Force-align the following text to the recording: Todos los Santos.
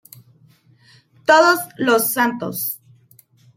Todos 1.27 1.59
los 1.77 2.11
Santos. 2.11 2.79